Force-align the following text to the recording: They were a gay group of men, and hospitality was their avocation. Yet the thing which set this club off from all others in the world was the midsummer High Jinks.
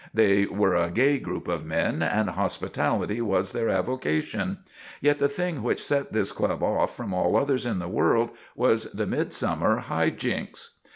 They 0.15 0.47
were 0.47 0.73
a 0.75 0.89
gay 0.89 1.19
group 1.19 1.47
of 1.47 1.63
men, 1.63 2.01
and 2.01 2.31
hospitality 2.31 3.21
was 3.21 3.51
their 3.51 3.69
avocation. 3.69 4.57
Yet 4.99 5.19
the 5.19 5.29
thing 5.29 5.61
which 5.61 5.79
set 5.79 6.11
this 6.11 6.31
club 6.31 6.63
off 6.63 6.95
from 6.97 7.13
all 7.13 7.37
others 7.37 7.67
in 7.67 7.77
the 7.77 7.87
world 7.87 8.31
was 8.55 8.91
the 8.93 9.05
midsummer 9.05 9.77
High 9.77 10.09
Jinks. 10.09 10.71